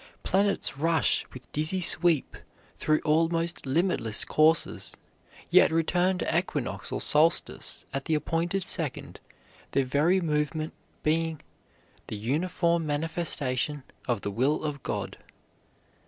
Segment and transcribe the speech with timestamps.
[0.23, 2.35] Planets rush with dizzy sweep
[2.75, 4.95] through almost limitless courses,
[5.51, 9.19] yet return to equinox or solstice at the appointed second,
[9.73, 11.39] their very movement being
[12.07, 15.17] "the uniform manifestation of the will of God."